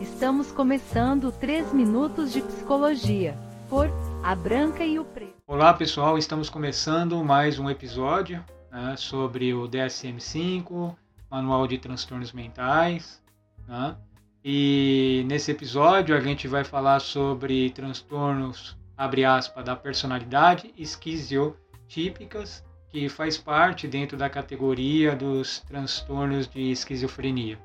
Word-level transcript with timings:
Estamos 0.00 0.50
começando 0.50 1.30
3 1.30 1.74
minutos 1.74 2.32
de 2.32 2.40
psicologia 2.40 3.36
por 3.68 3.86
A 4.22 4.34
Branca 4.34 4.82
e 4.82 4.98
o 4.98 5.04
Preto. 5.04 5.34
Olá 5.46 5.74
pessoal, 5.74 6.16
estamos 6.16 6.48
começando 6.48 7.22
mais 7.22 7.58
um 7.58 7.68
episódio 7.68 8.42
né, 8.72 8.94
sobre 8.96 9.52
o 9.52 9.68
DSM-5, 9.68 10.96
Manual 11.30 11.66
de 11.66 11.76
Transtornos 11.76 12.32
Mentais. 12.32 13.22
Né? 13.68 13.94
E 14.42 15.22
nesse 15.28 15.50
episódio 15.50 16.16
a 16.16 16.20
gente 16.20 16.48
vai 16.48 16.64
falar 16.64 17.00
sobre 17.00 17.68
transtornos, 17.68 18.78
abre 18.96 19.26
aspas, 19.26 19.66
da 19.66 19.76
personalidade 19.76 20.72
esquizotípicas, 20.78 22.64
que 22.88 23.06
faz 23.10 23.36
parte 23.36 23.86
dentro 23.86 24.16
da 24.16 24.30
categoria 24.30 25.14
dos 25.14 25.60
transtornos 25.60 26.48
de 26.48 26.72
esquizofrenia. 26.72 27.58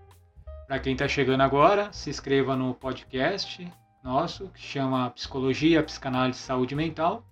Para 0.67 0.79
quem 0.79 0.93
está 0.93 1.07
chegando 1.07 1.41
agora, 1.41 1.93
se 1.93 2.09
inscreva 2.09 2.55
no 2.55 2.73
podcast 2.73 3.71
nosso, 4.03 4.49
que 4.49 4.59
chama 4.59 5.11
Psicologia, 5.11 5.83
Psicanálise 5.83 6.39
e 6.39 6.41
Saúde 6.41 6.75
Mental. 6.75 7.23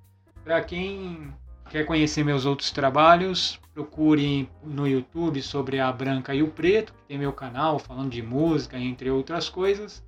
Para 0.44 0.62
quem 0.62 1.34
quer 1.70 1.84
conhecer 1.84 2.23
meus 2.23 2.46
outros 2.46 2.70
trabalhos, 2.70 3.59
procure 3.73 4.48
no 4.64 4.88
YouTube 4.88 5.42
sobre 5.42 5.80
a 5.80 5.92
Branca 5.92 6.36
e 6.36 6.44
o 6.44 6.50
Preto, 6.50 6.94
que 6.94 7.04
tem 7.08 7.18
meu 7.18 7.34
canal 7.34 7.80
falando 7.80 8.12
de 8.12 8.22
música, 8.22 8.78
entre 8.78 9.09
outras 9.09 9.50
coisas. 9.50 10.04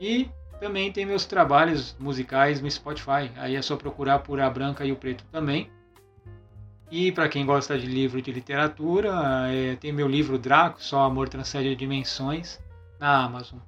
E 0.00 0.30
também 0.58 0.90
tem 0.90 1.04
meus 1.04 1.26
trabalhos 1.26 1.94
musicais 1.98 2.60
no 2.62 2.70
Spotify. 2.70 3.30
Aí 3.36 3.54
é 3.54 3.60
só 3.60 3.76
procurar 3.76 4.20
por 4.20 4.40
A 4.40 4.48
Branca 4.48 4.84
e 4.84 4.92
o 4.92 4.96
Preto 4.96 5.24
também. 5.30 5.70
E 6.90 7.12
para 7.12 7.28
quem 7.28 7.46
gosta 7.46 7.78
de 7.78 7.86
livro 7.86 8.20
de 8.20 8.32
literatura, 8.32 9.12
é, 9.48 9.76
tem 9.76 9.92
meu 9.92 10.08
livro 10.08 10.36
Draco, 10.36 10.82
Só 10.82 11.02
Amor 11.02 11.28
Transcende 11.28 11.76
Dimensões, 11.76 12.58
na 12.98 13.24
Amazon. 13.24 13.60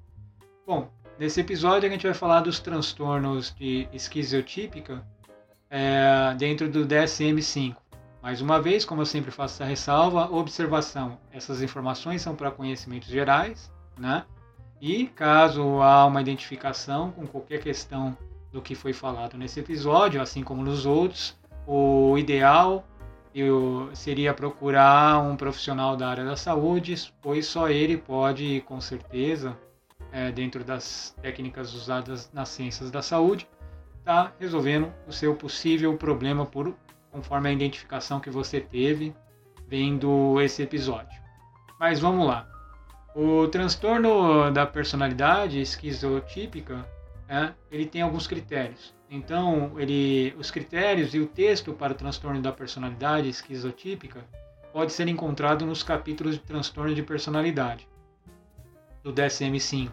Bom, 0.67 0.91
nesse 1.19 1.41
episódio 1.41 1.89
a 1.89 1.93
gente 1.93 2.05
vai 2.05 2.15
falar 2.15 2.41
dos 2.41 2.59
transtornos 2.59 3.55
de 3.55 3.87
esquizotípica 3.93 5.07
é, 5.71 6.35
dentro 6.37 6.69
do 6.69 6.85
DSM-5. 6.85 7.77
Mais 8.21 8.41
uma 8.41 8.61
vez, 8.61 8.85
como 8.85 9.03
eu 9.03 9.07
sempre 9.07 9.31
faço 9.31 9.55
essa 9.55 9.65
ressalva, 9.65 10.31
observação. 10.31 11.19
Essas 11.33 11.63
informações 11.63 12.23
são 12.23 12.35
para 12.35 12.51
conhecimentos 12.51 13.09
gerais, 13.09 13.71
né? 13.99 14.25
E 14.81 15.07
caso 15.07 15.81
há 15.81 16.05
uma 16.07 16.21
identificação 16.21 17.13
com 17.13 17.25
qualquer 17.25 17.61
questão 17.61 18.17
do 18.53 18.61
que 18.61 18.75
foi 18.75 18.93
falado 18.93 19.39
nesse 19.39 19.61
episódio, 19.61 20.21
assim 20.21 20.43
como 20.43 20.63
nos 20.63 20.87
outros, 20.87 21.37
o 21.67 22.19
ideal 22.19 22.85
eu 23.35 23.91
seria 23.95 24.35
procurar 24.35 25.19
um 25.23 25.37
profissional 25.37 25.97
da 25.97 26.09
área 26.09 26.25
da 26.25 26.37
saúde, 26.37 26.95
pois 27.21 27.47
só 27.47 27.69
ele 27.69 27.97
pode, 27.97 28.63
com 28.67 28.81
certeza, 28.81 29.57
é, 30.11 30.31
dentro 30.31 30.63
das 30.63 31.17
técnicas 31.23 31.73
usadas 31.73 32.31
nas 32.33 32.51
ciências 32.51 32.91
da 32.91 33.01
saúde, 33.01 33.49
estar 33.99 34.25
tá 34.25 34.33
resolvendo 34.39 34.93
o 35.07 35.13
seu 35.13 35.35
possível 35.35 35.97
problema 35.97 36.45
por 36.45 36.75
conforme 37.11 37.49
a 37.49 37.53
identificação 37.53 38.21
que 38.21 38.31
você 38.31 38.61
teve 38.61 39.15
vendo 39.67 40.41
esse 40.41 40.63
episódio. 40.63 41.21
Mas 41.79 42.01
vamos 42.01 42.27
lá. 42.27 42.49
O 43.15 43.47
transtorno 43.49 44.51
da 44.51 44.67
personalidade 44.67 45.61
esquizotípica, 45.61 46.87
é, 47.29 47.53
ele 47.71 47.87
tem 47.87 48.03
alguns 48.03 48.27
critérios. 48.27 48.95
Então, 49.15 49.79
ele, 49.79 50.35
os 50.39 50.51
critérios 50.51 51.15
e 51.15 51.21
o 51.21 51.27
texto 51.27 51.75
para 51.75 51.93
o 51.93 51.95
transtorno 51.95 52.41
da 52.41 52.51
personalidade 52.51 53.29
esquizotípica 53.29 54.25
pode 54.73 54.91
ser 54.91 55.07
encontrado 55.07 55.67
nos 55.67 55.83
capítulos 55.83 56.37
de 56.37 56.41
transtorno 56.41 56.95
de 56.95 57.03
personalidade 57.03 57.87
do 59.03 59.13
DSM-5. 59.13 59.93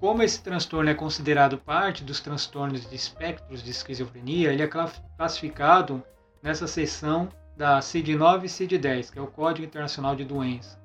Como 0.00 0.22
esse 0.22 0.42
transtorno 0.42 0.88
é 0.88 0.94
considerado 0.94 1.58
parte 1.58 2.02
dos 2.02 2.18
transtornos 2.18 2.88
de 2.88 2.96
espectros 2.96 3.62
de 3.62 3.70
esquizofrenia, 3.70 4.54
ele 4.54 4.62
é 4.62 4.70
classificado 5.18 6.02
nessa 6.42 6.66
seção 6.66 7.28
da 7.54 7.78
CID-9 7.80 8.44
e 8.44 8.48
CID-10, 8.48 9.12
que 9.12 9.18
é 9.18 9.22
o 9.22 9.26
Código 9.26 9.66
Internacional 9.66 10.16
de 10.16 10.24
Doenças, 10.24 10.78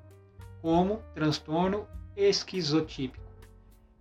como 0.60 1.02
transtorno 1.14 1.88
esquizotípico. 2.14 3.24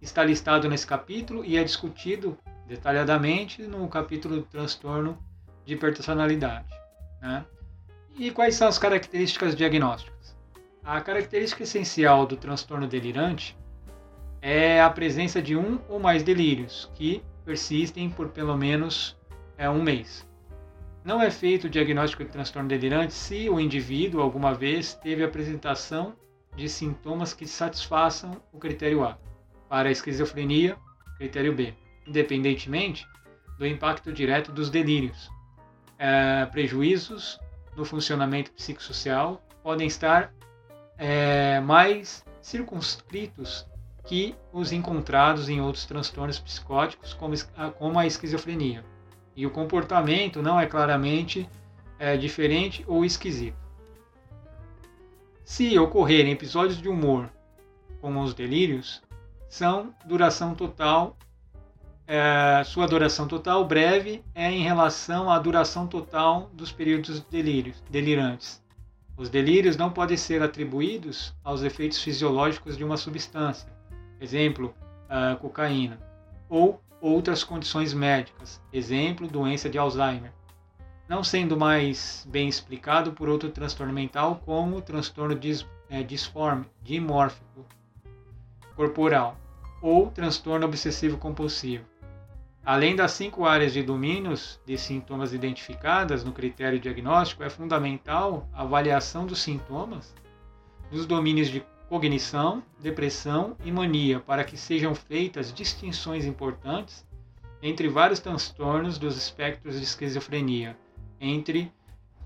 Está 0.01 0.25
listado 0.25 0.67
nesse 0.67 0.85
capítulo 0.85 1.45
e 1.45 1.57
é 1.57 1.63
discutido 1.63 2.37
detalhadamente 2.69 3.63
no 3.63 3.87
capítulo 3.87 4.35
do 4.35 4.43
transtorno 4.43 5.17
de 5.65 5.75
personalidade. 5.75 6.67
Né? 7.19 7.43
E 8.17 8.29
quais 8.29 8.55
são 8.55 8.67
as 8.67 8.77
características 8.77 9.55
diagnósticas? 9.55 10.37
A 10.83 11.01
característica 11.01 11.63
essencial 11.63 12.27
do 12.27 12.37
transtorno 12.37 12.87
delirante 12.87 13.57
é 14.39 14.79
a 14.79 14.89
presença 14.89 15.41
de 15.41 15.57
um 15.57 15.79
ou 15.89 15.99
mais 15.99 16.21
delírios 16.21 16.89
que 16.93 17.23
persistem 17.43 18.09
por 18.09 18.29
pelo 18.29 18.55
menos 18.55 19.17
é, 19.57 19.67
um 19.67 19.81
mês. 19.81 20.27
Não 21.03 21.21
é 21.21 21.31
feito 21.31 21.65
o 21.65 21.69
diagnóstico 21.69 22.23
de 22.23 22.29
transtorno 22.29 22.69
delirante 22.69 23.13
se 23.13 23.49
o 23.49 23.59
indivíduo 23.59 24.21
alguma 24.21 24.53
vez 24.53 24.93
teve 24.93 25.23
apresentação 25.23 26.13
de 26.55 26.69
sintomas 26.69 27.33
que 27.33 27.47
satisfaçam 27.47 28.39
o 28.53 28.59
critério 28.59 29.03
A. 29.03 29.17
Para 29.67 29.89
a 29.89 29.91
esquizofrenia, 29.91 30.77
critério 31.17 31.53
B 31.55 31.73
independentemente 32.09 33.07
do 33.57 33.65
impacto 33.65 34.11
direto 34.11 34.51
dos 34.51 34.69
delírios. 34.69 35.29
É, 35.97 36.45
prejuízos 36.47 37.39
no 37.75 37.85
funcionamento 37.85 38.51
psicossocial 38.51 39.41
podem 39.61 39.87
estar 39.87 40.33
é, 40.97 41.59
mais 41.59 42.25
circunscritos 42.41 43.67
que 44.05 44.35
os 44.51 44.71
encontrados 44.71 45.49
em 45.49 45.61
outros 45.61 45.85
transtornos 45.85 46.39
psicóticos, 46.39 47.13
como, 47.13 47.35
como 47.77 47.99
a 47.99 48.07
esquizofrenia. 48.07 48.83
E 49.35 49.45
o 49.45 49.51
comportamento 49.51 50.41
não 50.41 50.59
é 50.59 50.65
claramente 50.65 51.47
é, 51.99 52.17
diferente 52.17 52.83
ou 52.87 53.05
esquisito. 53.05 53.57
Se 55.43 55.77
ocorrerem 55.77 56.31
episódios 56.31 56.81
de 56.81 56.87
humor, 56.87 57.29
como 58.01 58.21
os 58.23 58.33
delírios, 58.33 59.01
são 59.47 59.93
duração 60.05 60.55
total 60.55 61.17
é, 62.11 62.63
sua 62.63 62.87
duração 62.87 63.27
total 63.27 63.63
breve 63.63 64.23
é 64.33 64.51
em 64.51 64.63
relação 64.63 65.29
à 65.29 65.37
duração 65.37 65.85
total 65.85 66.49
dos 66.53 66.71
períodos 66.71 67.19
delírios, 67.21 67.83
delirantes. 67.87 68.63
Os 69.15 69.29
delírios 69.29 69.77
não 69.77 69.91
podem 69.91 70.17
ser 70.17 70.41
atribuídos 70.41 71.35
aos 71.43 71.61
efeitos 71.61 72.01
fisiológicos 72.01 72.75
de 72.75 72.83
uma 72.83 72.97
substância, 72.97 73.71
exemplo, 74.19 74.73
cocaína, 75.39 75.99
ou 76.49 76.81
outras 76.99 77.43
condições 77.43 77.93
médicas, 77.93 78.59
exemplo, 78.73 79.27
doença 79.27 79.69
de 79.69 79.77
Alzheimer, 79.77 80.33
não 81.07 81.23
sendo 81.23 81.55
mais 81.55 82.25
bem 82.27 82.47
explicado 82.47 83.11
por 83.11 83.29
outro 83.29 83.51
transtorno 83.51 83.93
mental 83.93 84.41
como 84.43 84.77
o 84.77 84.81
transtorno 84.81 85.35
dis, 85.35 85.63
é, 85.87 86.01
disforme, 86.01 86.65
dimórfico 86.81 87.67
corporal 88.75 89.37
ou 89.79 90.09
transtorno 90.09 90.65
obsessivo 90.65 91.15
compulsivo. 91.17 91.88
Além 92.65 92.95
das 92.95 93.11
cinco 93.11 93.45
áreas 93.45 93.73
de 93.73 93.81
domínios 93.81 94.59
de 94.65 94.77
sintomas 94.77 95.33
identificadas 95.33 96.23
no 96.23 96.31
critério 96.31 96.79
diagnóstico, 96.79 97.43
é 97.43 97.49
fundamental 97.49 98.47
a 98.53 98.61
avaliação 98.61 99.25
dos 99.25 99.41
sintomas 99.41 100.13
dos 100.91 101.05
domínios 101.05 101.49
de 101.49 101.63
cognição, 101.87 102.63
depressão 102.79 103.55
e 103.63 103.71
mania, 103.71 104.19
para 104.19 104.43
que 104.43 104.57
sejam 104.57 104.93
feitas 104.93 105.53
distinções 105.53 106.25
importantes 106.25 107.05
entre 107.61 107.87
vários 107.87 108.19
transtornos 108.19 108.97
dos 108.97 109.17
espectros 109.17 109.77
de 109.77 109.83
esquizofrenia, 109.83 110.77
entre 111.19 111.71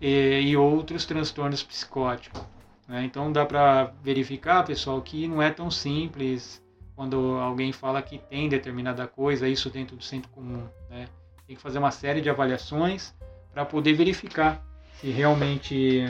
e, 0.01 0.41
e 0.41 0.57
outros 0.57 1.05
transtornos 1.05 1.63
psicóticos. 1.63 2.41
Né? 2.87 3.05
Então 3.05 3.31
dá 3.31 3.45
para 3.45 3.93
verificar, 4.03 4.63
pessoal, 4.63 5.01
que 5.01 5.27
não 5.27 5.41
é 5.41 5.49
tão 5.49 5.71
simples 5.71 6.62
quando 6.95 7.37
alguém 7.37 7.71
fala 7.71 8.01
que 8.01 8.17
tem 8.17 8.47
determinada 8.47 9.07
coisa, 9.07 9.47
isso 9.47 9.69
dentro 9.69 9.95
do 9.95 10.03
centro 10.03 10.29
comum. 10.31 10.67
Né? 10.89 11.07
Tem 11.47 11.55
que 11.55 11.61
fazer 11.61 11.79
uma 11.79 11.91
série 11.91 12.21
de 12.21 12.29
avaliações 12.29 13.13
para 13.51 13.65
poder 13.65 13.93
verificar 13.93 14.63
se 14.99 15.09
realmente 15.09 16.05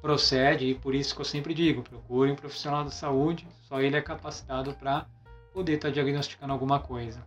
procede, 0.00 0.66
e 0.66 0.74
por 0.74 0.94
isso 0.94 1.14
que 1.14 1.20
eu 1.20 1.24
sempre 1.24 1.52
digo, 1.52 1.82
procure 1.82 2.30
um 2.30 2.36
profissional 2.36 2.84
da 2.84 2.90
saúde, 2.90 3.46
só 3.62 3.80
ele 3.80 3.96
é 3.96 4.00
capacitado 4.00 4.72
para 4.74 5.06
poder 5.52 5.74
estar 5.74 5.88
tá 5.88 5.94
diagnosticando 5.94 6.52
alguma 6.52 6.78
coisa. 6.78 7.20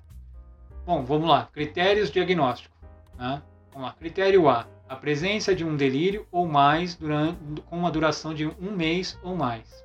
Bom, 0.85 1.03
vamos 1.03 1.29
lá, 1.29 1.49
critérios 1.51 2.09
diagnósticos. 2.09 2.77
Né? 3.17 3.41
Vamos 3.73 3.89
lá, 3.89 3.93
critério 3.93 4.47
A, 4.47 4.65
a 4.87 4.95
presença 4.95 5.53
de 5.53 5.63
um 5.63 5.75
delírio 5.75 6.25
ou 6.31 6.47
mais 6.47 6.95
durante, 6.95 7.37
com 7.63 7.77
uma 7.77 7.91
duração 7.91 8.33
de 8.33 8.47
um 8.47 8.71
mês 8.75 9.19
ou 9.21 9.35
mais. 9.35 9.83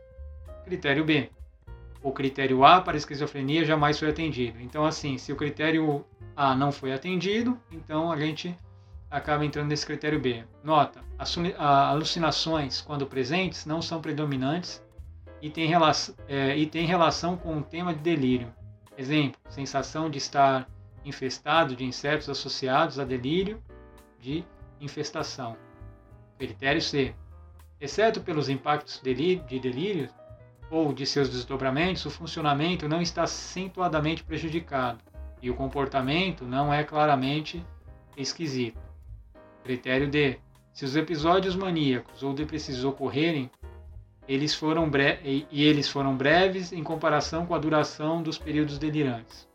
Critério 0.64 1.04
B, 1.04 1.30
o 2.04 2.12
critério 2.12 2.62
A 2.64 2.82
para 2.82 2.98
esquizofrenia 2.98 3.64
jamais 3.64 3.98
foi 3.98 4.10
atendido. 4.10 4.60
Então, 4.60 4.84
assim, 4.84 5.16
se 5.16 5.32
o 5.32 5.36
critério 5.36 6.04
A 6.36 6.54
não 6.54 6.70
foi 6.70 6.92
atendido, 6.92 7.58
então 7.72 8.12
a 8.12 8.16
gente 8.20 8.54
acaba 9.10 9.44
entrando 9.44 9.68
nesse 9.68 9.86
critério 9.86 10.20
B. 10.20 10.44
Nota: 10.62 11.00
alucinações, 11.58 12.82
quando 12.82 13.06
presentes, 13.06 13.64
não 13.64 13.80
são 13.80 14.02
predominantes 14.02 14.84
e 15.40 15.48
tem, 15.48 15.66
relação, 15.66 16.14
é, 16.28 16.56
e 16.56 16.66
relação 16.84 17.38
com 17.38 17.56
o 17.56 17.62
tema 17.62 17.94
de 17.94 18.00
delírio. 18.00 18.52
Exemplo, 18.98 19.40
sensação 19.48 20.10
de 20.10 20.18
estar 20.18 20.68
infestado 21.06 21.74
de 21.74 21.84
insetos 21.84 22.28
associados 22.28 22.98
a 22.98 23.04
delírio 23.04 23.62
de 24.20 24.44
infestação. 24.78 25.56
Critério 26.38 26.82
C. 26.82 27.14
Exceto 27.80 28.20
pelos 28.20 28.50
impactos 28.50 29.00
de 29.02 29.58
delírio 29.58 30.10
ou 30.74 30.92
de 30.92 31.06
seus 31.06 31.30
desdobramentos, 31.30 32.04
o 32.04 32.10
funcionamento 32.10 32.88
não 32.88 33.00
está 33.00 33.22
acentuadamente 33.22 34.24
prejudicado 34.24 34.98
e 35.40 35.48
o 35.48 35.54
comportamento 35.54 36.44
não 36.44 36.74
é 36.74 36.82
claramente 36.82 37.64
esquisito. 38.16 38.80
Critério 39.62 40.10
D. 40.10 40.36
Se 40.72 40.84
os 40.84 40.96
episódios 40.96 41.54
maníacos 41.54 42.24
ou 42.24 42.32
depressivos 42.32 42.84
ocorrerem, 42.84 43.48
eles 44.26 44.52
foram 44.52 44.90
e 45.24 45.62
eles 45.64 45.88
foram 45.88 46.16
breves 46.16 46.72
em 46.72 46.82
comparação 46.82 47.46
com 47.46 47.54
a 47.54 47.58
duração 47.58 48.20
dos 48.20 48.36
períodos 48.36 48.76
delirantes. 48.76 49.46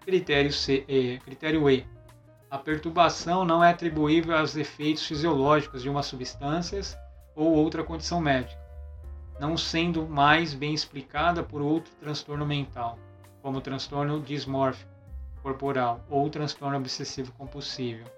Critério, 0.00 0.52
C, 0.54 0.86
e, 0.88 1.18
critério 1.18 1.68
E. 1.68 1.86
A 2.50 2.56
perturbação 2.56 3.44
não 3.44 3.62
é 3.62 3.68
atribuível 3.68 4.34
aos 4.34 4.56
efeitos 4.56 5.06
fisiológicos 5.06 5.82
de 5.82 5.90
uma 5.90 6.02
substância 6.02 6.80
ou 7.36 7.52
outra 7.52 7.84
condição 7.84 8.22
médica, 8.22 8.63
não 9.38 9.56
sendo 9.56 10.06
mais 10.06 10.54
bem 10.54 10.74
explicada 10.74 11.42
por 11.42 11.60
outro 11.60 11.92
transtorno 12.00 12.46
mental, 12.46 12.98
como 13.42 13.58
o 13.58 13.60
transtorno 13.60 14.20
dismórfico 14.20 14.90
corporal 15.42 16.00
ou 16.08 16.30
transtorno 16.30 16.76
obsessivo 16.78 17.32
compulsivo. 17.32 18.08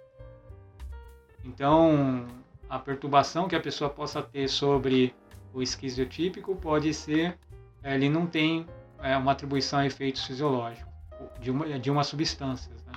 Então, 1.45 2.27
a 2.69 2.79
perturbação 2.79 3.49
que 3.49 3.57
a 3.57 3.61
pessoa 3.61 3.89
possa 3.91 4.23
ter 4.23 4.49
sobre 4.49 5.15
o 5.53 5.63
esquizotípico 5.63 6.55
pode 6.57 6.93
ser, 6.93 7.39
eh, 7.83 7.95
ele 7.95 8.09
não 8.09 8.27
tem 8.27 8.67
é, 9.01 9.17
uma 9.17 9.33
atribuição 9.33 9.79
a 9.79 9.87
efeitos 9.87 10.25
fisiológicos 10.25 10.93
de 11.41 11.51
uma, 11.51 11.79
de 11.79 11.91
uma 11.91 12.05
substância. 12.05 12.71
Né? 12.87 12.93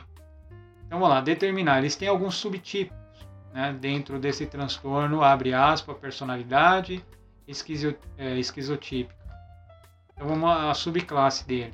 Então 0.86 1.00
vamos 1.00 1.10
lá, 1.10 1.22
determinar. 1.22 1.80
Eles 1.80 1.95
têm 1.95 2.07
alguns 2.07 2.36
subtipos 2.36 2.98
né, 3.54 3.75
dentro 3.80 4.19
desse 4.19 4.45
transtorno, 4.45 5.24
abre 5.24 5.54
aspas, 5.54 5.98
personalidade 5.98 7.04
esquizo, 7.50 7.96
é, 8.18 8.38
esquizotípica. 8.38 9.16
Então 10.13 10.28
vamos 10.28 10.50
à 10.50 10.74
subclasse 10.74 11.46
dele. 11.48 11.74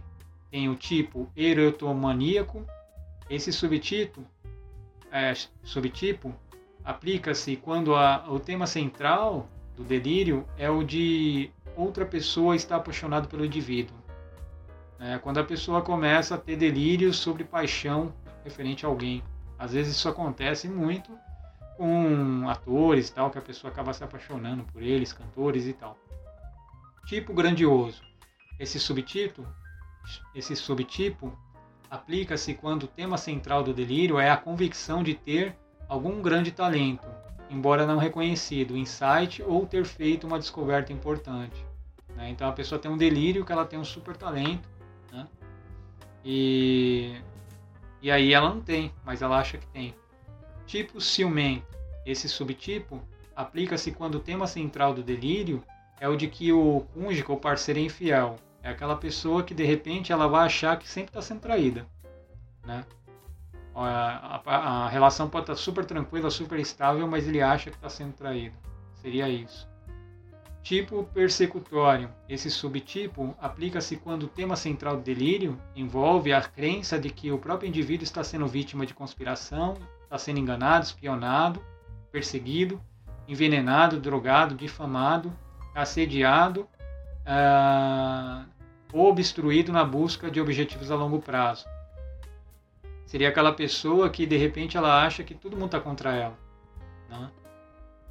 Tem 0.50 0.70
o 0.70 0.76
tipo 0.76 1.30
erotomaníaco. 1.36 2.66
Esse 3.30 3.52
subtipo, 3.52 4.24
é, 5.12 5.34
subtipo 5.64 6.34
aplica-se 6.84 7.56
quando 7.58 7.96
a, 7.96 8.26
o 8.30 8.40
tema 8.40 8.66
central 8.66 9.50
do 9.76 9.84
delírio 9.84 10.48
é 10.58 10.70
o 10.70 10.84
de 10.84 11.52
outra 11.76 12.06
pessoa 12.06 12.56
estar 12.56 12.78
apaixonado 12.78 13.28
pelo 13.28 13.44
indivíduo. 13.44 13.98
É, 15.00 15.18
quando 15.18 15.40
a 15.40 15.44
pessoa 15.44 15.82
começa 15.82 16.36
a 16.36 16.38
ter 16.38 16.56
delírios 16.56 17.18
sobre 17.18 17.44
paixão 17.44 18.14
referente 18.44 18.86
a 18.86 18.90
alguém. 18.90 19.24
Às 19.58 19.74
vezes 19.74 19.96
isso 19.96 20.08
acontece 20.08 20.70
muito 20.70 21.12
com 21.78 22.50
atores 22.50 23.10
tal, 23.10 23.30
que 23.30 23.38
a 23.38 23.42
pessoa 23.42 23.72
acaba 23.72 23.94
se 23.94 24.04
apaixonando 24.04 24.64
por 24.66 24.82
eles, 24.82 25.14
cantores 25.14 25.68
e 25.68 25.74
tal. 25.74 25.98
Tipo 27.06 27.34
grandioso. 27.34 28.02
Esse 28.60 28.80
subtipo, 28.80 29.46
esse 30.34 30.56
subtipo 30.56 31.38
aplica-se 31.90 32.54
quando 32.54 32.84
o 32.84 32.88
tema 32.88 33.18
central 33.18 33.64
do 33.64 33.74
delírio 33.74 34.20
é 34.20 34.30
a 34.30 34.38
convicção 34.38 35.04
de 35.04 35.14
ter 35.14 35.56
algum 35.88 36.22
grande 36.22 36.52
talento, 36.52 37.08
embora 37.50 37.86
não 37.86 37.98
reconhecido, 37.98 38.78
insight 38.78 39.44
ou 39.44 39.66
ter 39.66 39.86
feito 39.86 40.26
uma 40.26 40.40
descoberta 40.40 40.92
importante. 40.92 41.66
Né? 42.16 42.30
Então 42.30 42.48
a 42.48 42.54
pessoa 42.54 42.80
tem 42.80 42.90
um 42.90 42.98
delírio 42.98 43.46
que 43.46 43.52
ela 43.52 43.66
tem 43.66 43.78
um 43.78 43.84
super 43.84 44.16
talento, 44.16 44.68
né? 45.12 45.28
e, 46.24 47.22
e 48.02 48.10
aí 48.10 48.34
ela 48.34 48.50
não 48.50 48.62
tem, 48.62 48.92
mas 49.04 49.22
ela 49.22 49.38
acha 49.38 49.58
que 49.58 49.68
tem. 49.68 49.94
Tipo 50.66 51.00
ciumento. 51.00 51.76
Esse 52.06 52.30
subtipo 52.30 53.02
aplica-se 53.36 53.92
quando 53.92 54.16
o 54.16 54.20
tema 54.20 54.48
central 54.48 54.94
do 54.94 55.04
delírio 55.04 55.64
é 56.00 56.08
o 56.08 56.16
de 56.16 56.28
que 56.28 56.52
o 56.52 56.86
cônjuge 56.94 57.26
ou 57.28 57.38
parceiro 57.38 57.80
é 57.80 57.84
infiel. 57.84 58.38
É 58.62 58.70
aquela 58.70 58.96
pessoa 58.96 59.44
que 59.44 59.54
de 59.54 59.64
repente 59.64 60.12
ela 60.12 60.28
vai 60.28 60.46
achar 60.46 60.78
que 60.78 60.88
sempre 60.88 61.10
está 61.10 61.22
sendo 61.22 61.42
traída. 61.42 61.86
Né? 62.66 62.84
A, 63.76 64.42
a, 64.46 64.86
a, 64.86 64.90
relação 64.90 65.30
pode 65.30 65.44
estar 65.44 65.56
super 65.56 65.86
tranquila, 65.86 66.32
super 66.32 66.60
estável, 66.60 67.08
mas 67.08 67.28
ele 67.28 67.42
acha 67.42 67.70
que 67.70 67.76
está 67.76 67.90
sendo 67.90 68.14
traído. 68.14 68.56
Seria 68.96 69.30
isso. 69.30 69.68
Tipo 70.66 71.04
persecutório. 71.04 72.10
Esse 72.28 72.50
subtipo 72.50 73.36
aplica-se 73.40 73.98
quando 73.98 74.24
o 74.24 74.28
tema 74.28 74.56
central 74.56 74.98
do 74.98 75.04
delírio 75.04 75.62
envolve 75.76 76.34
a 76.34 76.42
crença 76.42 76.98
de 76.98 77.12
que 77.12 77.32
o 77.32 77.38
próprio 77.38 77.68
indivíduo 77.68 78.04
está 78.04 78.24
sendo 78.24 78.48
vítima 78.48 78.84
de 78.84 78.92
conspiração, 78.92 79.78
está 80.02 80.18
sendo 80.18 80.40
enganado, 80.40 80.84
espionado, 80.84 81.64
perseguido, 82.12 82.82
envenenado, 83.28 84.00
drogado, 84.00 84.56
difamado, 84.56 85.32
assediado 85.76 86.62
uh, 87.28 88.50
ou 88.92 89.12
obstruído 89.12 89.72
na 89.72 89.86
busca 89.86 90.32
de 90.32 90.42
objetivos 90.42 90.90
a 90.90 90.96
longo 90.96 91.20
prazo. 91.20 91.68
Seria 93.06 93.30
aquela 93.30 93.54
pessoa 93.54 94.10
que 94.10 94.26
de 94.26 94.36
repente 94.36 94.78
ela 94.78 95.06
acha 95.06 95.24
que 95.24 95.36
todo 95.36 95.54
mundo 95.54 95.68
está 95.68 95.80
contra 95.80 96.16
ela. 96.16 96.40
Né? 97.08 97.32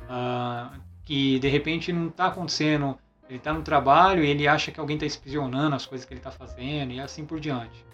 Ah, 0.08 0.78
que 1.04 1.38
de 1.38 1.48
repente 1.48 1.92
não 1.92 2.08
está 2.08 2.26
acontecendo, 2.26 2.98
ele 3.28 3.38
está 3.38 3.52
no 3.52 3.62
trabalho 3.62 4.24
e 4.24 4.28
ele 4.28 4.48
acha 4.48 4.70
que 4.70 4.80
alguém 4.80 4.96
está 4.96 5.06
espionando 5.06 5.76
as 5.76 5.86
coisas 5.86 6.06
que 6.06 6.12
ele 6.12 6.20
está 6.20 6.30
fazendo 6.30 6.92
e 6.92 7.00
assim 7.00 7.24
por 7.24 7.40
diante. 7.40 7.84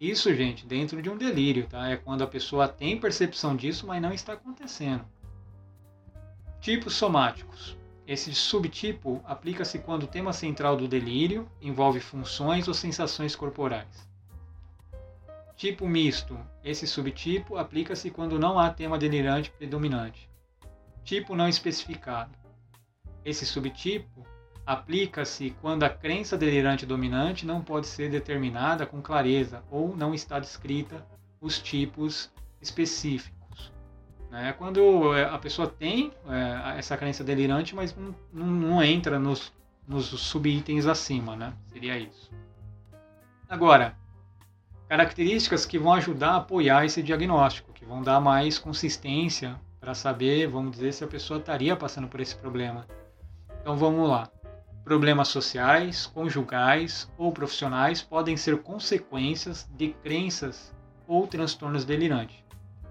Isso, 0.00 0.34
gente, 0.34 0.66
dentro 0.66 1.00
de 1.00 1.08
um 1.08 1.16
delírio, 1.16 1.66
tá? 1.66 1.88
É 1.88 1.96
quando 1.96 2.22
a 2.22 2.26
pessoa 2.26 2.68
tem 2.68 2.98
percepção 2.98 3.56
disso, 3.56 3.86
mas 3.86 4.02
não 4.02 4.12
está 4.12 4.32
acontecendo. 4.34 5.04
Tipos 6.60 6.94
somáticos. 6.94 7.76
Esse 8.06 8.34
subtipo 8.34 9.22
aplica-se 9.24 9.78
quando 9.78 10.02
o 10.02 10.08
tema 10.08 10.32
central 10.32 10.76
do 10.76 10.86
delírio 10.86 11.48
envolve 11.60 12.00
funções 12.00 12.68
ou 12.68 12.74
sensações 12.74 13.34
corporais. 13.34 14.06
Tipo 15.56 15.88
misto. 15.88 16.38
Esse 16.62 16.86
subtipo 16.86 17.56
aplica-se 17.56 18.10
quando 18.10 18.38
não 18.38 18.58
há 18.58 18.70
tema 18.70 18.98
delirante 18.98 19.50
predominante. 19.50 20.28
Tipo 21.02 21.34
não 21.34 21.48
especificado. 21.48 22.43
Esse 23.24 23.46
subtipo 23.46 24.26
aplica-se 24.66 25.54
quando 25.60 25.82
a 25.82 25.90
crença 25.90 26.36
delirante 26.36 26.86
dominante 26.86 27.46
não 27.46 27.60
pode 27.60 27.86
ser 27.86 28.10
determinada 28.10 28.86
com 28.86 29.00
clareza 29.00 29.62
ou 29.70 29.96
não 29.96 30.14
está 30.14 30.38
descrita 30.38 31.06
os 31.40 31.58
tipos 31.58 32.30
específicos. 32.60 33.72
É 34.32 34.52
quando 34.52 35.12
a 35.12 35.38
pessoa 35.38 35.68
tem 35.68 36.12
é, 36.28 36.78
essa 36.78 36.96
crença 36.96 37.22
delirante, 37.22 37.74
mas 37.74 37.94
não, 37.96 38.14
não 38.32 38.82
entra 38.82 39.16
nos, 39.16 39.52
nos 39.86 40.06
subitens 40.06 40.86
acima, 40.86 41.36
né? 41.36 41.52
Seria 41.72 41.96
isso. 41.96 42.32
Agora, 43.48 43.96
características 44.88 45.64
que 45.64 45.78
vão 45.78 45.92
ajudar 45.92 46.30
a 46.30 46.36
apoiar 46.36 46.84
esse 46.84 47.00
diagnóstico, 47.00 47.72
que 47.72 47.84
vão 47.84 48.02
dar 48.02 48.20
mais 48.20 48.58
consistência 48.58 49.54
para 49.78 49.94
saber, 49.94 50.48
vamos 50.48 50.72
dizer, 50.72 50.92
se 50.92 51.04
a 51.04 51.06
pessoa 51.06 51.38
estaria 51.38 51.76
passando 51.76 52.08
por 52.08 52.18
esse 52.18 52.34
problema. 52.34 52.86
Então 53.64 53.76
vamos 53.76 54.06
lá. 54.06 54.28
Problemas 54.84 55.28
sociais, 55.28 56.04
conjugais 56.04 57.10
ou 57.16 57.32
profissionais 57.32 58.02
podem 58.02 58.36
ser 58.36 58.62
consequências 58.62 59.66
de 59.74 59.94
crenças 60.02 60.74
ou 61.08 61.26
transtornos 61.26 61.84
delirantes. 61.84 62.44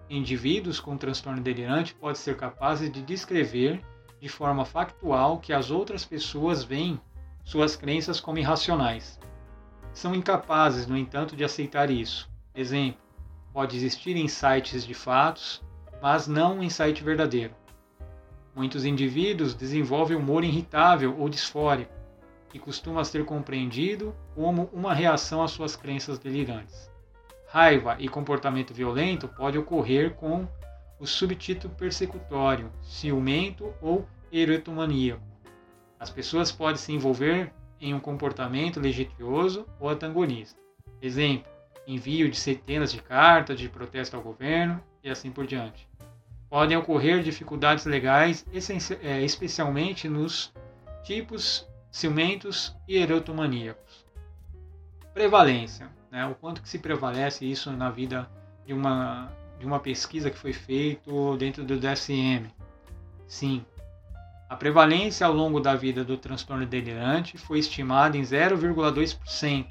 Indivíduos 0.09 0.79
com 0.79 0.97
transtorno 0.97 1.41
delirante 1.41 1.93
podem 1.93 2.15
ser 2.15 2.35
capazes 2.35 2.91
de 2.91 3.03
descrever 3.03 3.79
de 4.19 4.27
forma 4.27 4.65
factual 4.65 5.37
que 5.37 5.53
as 5.53 5.69
outras 5.69 6.03
pessoas 6.03 6.63
veem 6.63 6.99
suas 7.43 7.75
crenças 7.75 8.19
como 8.19 8.39
irracionais 8.39 9.19
são 9.93 10.15
incapazes, 10.15 10.87
no 10.87 10.97
entanto, 10.97 11.35
de 11.35 11.43
aceitar 11.43 11.89
isso. 11.89 12.29
Exemplo: 12.55 12.99
pode 13.53 13.77
existir 13.77 14.17
insights 14.17 14.85
de 14.85 14.93
fatos, 14.93 15.61
mas 16.01 16.27
não 16.27 16.57
um 16.57 16.63
insight 16.63 17.03
verdadeiro. 17.03 17.53
Muitos 18.55 18.85
indivíduos 18.85 19.53
desenvolvem 19.53 20.15
humor 20.15 20.43
irritável 20.43 21.15
ou 21.17 21.27
disfórico, 21.27 21.93
que 22.49 22.59
costuma 22.59 23.03
ser 23.03 23.25
compreendido 23.25 24.15
como 24.35 24.69
uma 24.71 24.93
reação 24.93 25.41
às 25.41 25.51
suas 25.51 25.75
crenças 25.75 26.19
delirantes. 26.19 26.91
Raiva 27.47 27.95
e 27.99 28.07
comportamento 28.07 28.73
violento 28.73 29.27
pode 29.27 29.57
ocorrer 29.57 30.13
com 30.13 30.47
o 30.99 31.07
subtítulo 31.07 31.73
persecutório, 31.73 32.71
ciumento 32.81 33.73
ou 33.81 34.07
erotomaníaco. 34.31 35.21
As 35.99 36.09
pessoas 36.09 36.51
podem 36.51 36.77
se 36.77 36.93
envolver 36.93 37.51
em 37.79 37.93
um 37.93 37.99
comportamento 37.99 38.79
legitioso 38.79 39.65
ou 39.79 39.89
antagonista. 39.89 40.59
Exemplo, 41.01 41.51
envio 41.87 42.29
de 42.29 42.37
centenas 42.37 42.91
de 42.91 43.01
cartas 43.01 43.59
de 43.59 43.67
protesto 43.67 44.15
ao 44.15 44.21
governo 44.21 44.81
e 45.03 45.09
assim 45.09 45.31
por 45.31 45.45
diante. 45.45 45.87
Podem 46.53 46.77
ocorrer 46.77 47.23
dificuldades 47.23 47.83
legais, 47.83 48.45
é, 49.01 49.21
especialmente 49.23 50.07
nos 50.07 50.53
tipos 51.01 51.67
ciumentos 51.89 52.75
e 52.87 52.95
erotomaníacos. 52.95 54.05
Prevalência, 55.15 55.89
né? 56.11 56.23
o 56.27 56.35
quanto 56.35 56.61
que 56.61 56.69
se 56.69 56.77
prevalece 56.77 57.43
isso 57.43 57.71
na 57.71 57.89
vida 57.89 58.29
de 58.67 58.71
uma, 58.71 59.31
de 59.57 59.65
uma 59.65 59.79
pesquisa 59.79 60.29
que 60.29 60.37
foi 60.37 60.53
feita 60.53 61.09
dentro 61.39 61.63
do 61.63 61.75
DSM. 61.79 62.45
Sim, 63.27 63.65
a 64.47 64.55
prevalência 64.55 65.25
ao 65.25 65.33
longo 65.33 65.59
da 65.59 65.73
vida 65.73 66.03
do 66.03 66.17
transtorno 66.17 66.67
delirante 66.67 67.35
foi 67.35 67.57
estimada 67.57 68.15
em 68.15 68.21
0,2%, 68.21 69.65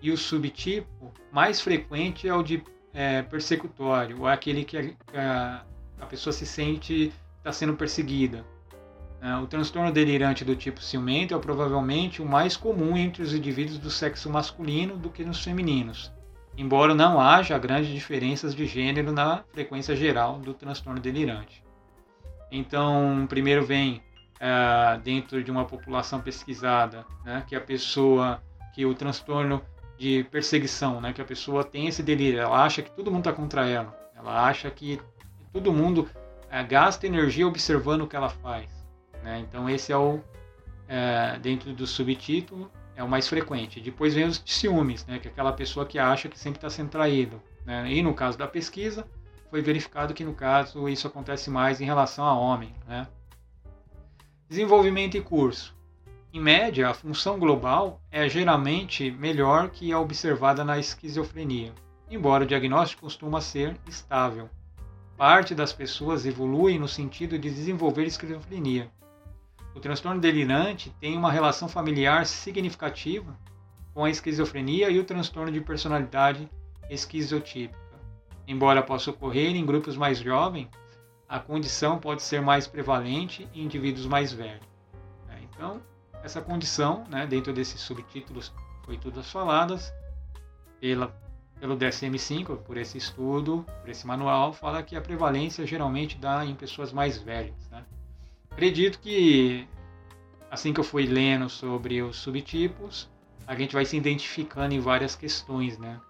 e 0.00 0.10
o 0.10 0.16
subtipo 0.16 1.12
mais 1.30 1.60
frequente 1.60 2.26
é 2.26 2.32
o 2.32 2.42
de 2.42 2.64
é, 2.94 3.20
persecutório, 3.20 4.20
ou 4.20 4.26
é 4.30 4.32
aquele 4.32 4.64
que 4.64 4.96
a, 5.12 5.66
a 6.00 6.06
pessoa 6.06 6.32
se 6.32 6.46
sente 6.46 7.12
está 7.38 7.52
sendo 7.52 7.74
perseguida. 7.74 8.44
É, 9.20 9.34
o 9.36 9.46
transtorno 9.46 9.90
delirante 9.90 10.44
do 10.44 10.54
tipo 10.54 10.80
ciumento 10.80 11.34
é 11.34 11.38
provavelmente 11.38 12.22
o 12.22 12.26
mais 12.26 12.56
comum 12.56 12.96
entre 12.96 13.22
os 13.22 13.34
indivíduos 13.34 13.78
do 13.78 13.90
sexo 13.90 14.30
masculino 14.30 14.96
do 14.96 15.10
que 15.10 15.24
nos 15.24 15.42
femininos, 15.42 16.12
embora 16.56 16.94
não 16.94 17.20
haja 17.20 17.58
grandes 17.58 17.90
diferenças 17.90 18.54
de 18.54 18.64
gênero 18.64 19.10
na 19.10 19.42
frequência 19.52 19.96
geral 19.96 20.38
do 20.38 20.54
transtorno 20.54 21.00
delirante. 21.00 21.64
Então, 22.50 23.26
primeiro 23.28 23.64
vem 23.66 24.00
é, 24.38 24.98
dentro 25.02 25.42
de 25.42 25.50
uma 25.50 25.64
população 25.64 26.20
pesquisada, 26.20 27.04
né, 27.24 27.42
que 27.46 27.56
a 27.56 27.60
pessoa, 27.60 28.40
que 28.72 28.86
o 28.86 28.94
transtorno 28.94 29.60
de 29.98 30.24
perseguição, 30.30 31.00
né, 31.00 31.12
que 31.12 31.20
a 31.20 31.24
pessoa 31.24 31.64
tem 31.64 31.88
esse 31.88 32.04
delírio, 32.04 32.40
ela 32.40 32.62
acha 32.64 32.82
que 32.82 32.90
todo 32.92 33.10
mundo 33.10 33.28
está 33.28 33.32
contra 33.32 33.68
ela, 33.68 33.98
ela 34.14 34.46
acha 34.46 34.70
que 34.70 35.00
todo 35.52 35.72
mundo 35.72 36.08
é, 36.50 36.62
gasta 36.62 37.06
energia 37.06 37.46
observando 37.46 38.02
o 38.02 38.06
que 38.06 38.16
ela 38.16 38.28
faz. 38.28 38.68
Né? 39.22 39.40
Então 39.40 39.68
esse 39.68 39.92
é 39.92 39.96
o 39.96 40.20
é, 40.88 41.38
dentro 41.38 41.72
do 41.72 41.86
subtítulo 41.86 42.70
é 42.96 43.02
o 43.02 43.08
mais 43.08 43.28
frequente. 43.28 43.80
Depois 43.80 44.14
vem 44.14 44.24
os 44.24 44.42
ciúmes, 44.44 45.06
né? 45.06 45.18
que 45.18 45.28
é 45.28 45.30
aquela 45.30 45.52
pessoa 45.52 45.86
que 45.86 45.98
acha 45.98 46.28
que 46.28 46.38
sempre 46.38 46.58
está 46.58 46.70
sendo 46.70 46.88
traído. 46.88 47.40
Né? 47.64 47.92
E 47.92 48.02
no 48.02 48.14
caso 48.14 48.36
da 48.36 48.46
pesquisa 48.46 49.06
foi 49.50 49.62
verificado 49.62 50.14
que 50.14 50.24
no 50.24 50.34
caso 50.34 50.88
isso 50.88 51.06
acontece 51.06 51.50
mais 51.50 51.80
em 51.80 51.84
relação 51.84 52.24
a 52.24 52.34
homem. 52.34 52.74
Né? 52.86 53.06
Desenvolvimento 54.48 55.16
e 55.16 55.20
curso. 55.20 55.76
Em 56.32 56.40
média, 56.40 56.90
a 56.90 56.94
função 56.94 57.38
global 57.38 58.02
é 58.10 58.28
geralmente 58.28 59.10
melhor 59.10 59.70
que 59.70 59.92
a 59.92 59.98
observada 59.98 60.62
na 60.62 60.78
esquizofrenia, 60.78 61.72
embora 62.10 62.44
o 62.44 62.46
diagnóstico 62.46 63.02
costuma 63.02 63.40
ser 63.40 63.76
estável 63.86 64.50
parte 65.18 65.52
das 65.52 65.72
pessoas 65.72 66.24
evolui 66.24 66.78
no 66.78 66.86
sentido 66.86 67.36
de 67.36 67.50
desenvolver 67.50 68.04
esquizofrenia. 68.04 68.88
O 69.74 69.80
transtorno 69.80 70.20
delirante 70.20 70.94
tem 71.00 71.16
uma 71.16 71.32
relação 71.32 71.68
familiar 71.68 72.24
significativa 72.24 73.36
com 73.92 74.04
a 74.04 74.10
esquizofrenia 74.10 74.88
e 74.90 74.98
o 75.00 75.04
transtorno 75.04 75.50
de 75.50 75.60
personalidade 75.60 76.48
esquizotípica. 76.88 77.76
Embora 78.46 78.80
possa 78.80 79.10
ocorrer 79.10 79.56
em 79.56 79.66
grupos 79.66 79.96
mais 79.96 80.18
jovens, 80.18 80.68
a 81.28 81.40
condição 81.40 81.98
pode 81.98 82.22
ser 82.22 82.40
mais 82.40 82.68
prevalente 82.68 83.48
em 83.52 83.64
indivíduos 83.64 84.06
mais 84.06 84.32
velhos. 84.32 84.66
Né? 85.26 85.40
Então, 85.42 85.82
essa 86.22 86.40
condição, 86.40 87.04
né, 87.10 87.26
dentro 87.26 87.52
desses 87.52 87.80
subtítulos, 87.80 88.54
foi 88.84 88.96
todas 88.96 89.28
faladas 89.28 89.92
pela 90.80 91.12
pelo 91.60 91.76
DSM-5, 91.76 92.58
por 92.58 92.76
esse 92.76 92.98
estudo, 92.98 93.64
por 93.80 93.90
esse 93.90 94.06
manual, 94.06 94.52
fala 94.52 94.82
que 94.82 94.96
a 94.96 95.00
prevalência 95.00 95.66
geralmente 95.66 96.16
dá 96.16 96.44
em 96.44 96.54
pessoas 96.54 96.92
mais 96.92 97.18
velhas. 97.18 97.68
Né? 97.70 97.84
Acredito 98.50 98.98
que, 99.00 99.66
assim 100.50 100.72
que 100.72 100.80
eu 100.80 100.84
fui 100.84 101.06
lendo 101.06 101.48
sobre 101.48 102.00
os 102.02 102.16
subtipos, 102.16 103.10
a 103.46 103.54
gente 103.54 103.74
vai 103.74 103.84
se 103.84 103.96
identificando 103.96 104.74
em 104.74 104.80
várias 104.80 105.16
questões, 105.16 105.78
né? 105.78 106.00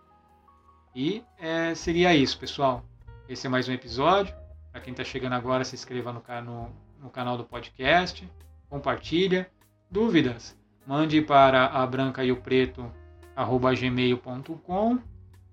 E 0.95 1.23
é, 1.38 1.75
seria 1.75 2.14
isso, 2.14 2.38
pessoal. 2.38 2.85
Esse 3.28 3.47
é 3.47 3.50
mais 3.50 3.69
um 3.69 3.73
episódio. 3.73 4.35
Para 4.73 4.81
quem 4.81 4.90
está 4.90 5.05
chegando 5.05 5.35
agora, 5.35 5.64
se 5.64 5.75
inscreva 5.75 6.12
no, 6.12 6.23
no, 6.43 6.71
no 7.00 7.11
canal 7.11 7.37
do 7.37 7.45
podcast, 7.45 8.28
compartilha. 8.69 9.49
Dúvidas? 9.90 10.59
Mande 10.87 11.23
para 11.23 11.67
a 11.67 11.87
branca 11.87 12.25
e 12.25 12.33
o 12.33 12.37
preto 12.37 12.90
gmail.com 13.37 14.99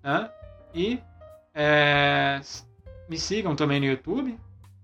né? 0.06 0.30
E 0.74 1.00
é, 1.54 2.40
me 3.10 3.18
sigam 3.18 3.56
também 3.56 3.80
no 3.80 3.88
YouTube, 3.88 4.40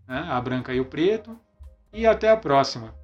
né? 0.07 0.27
a 0.27 0.41
Branca 0.41 0.73
e 0.73 0.79
o 0.79 0.85
Preto. 0.85 1.39
E 1.93 2.07
até 2.07 2.29
a 2.29 2.37
próxima. 2.37 2.95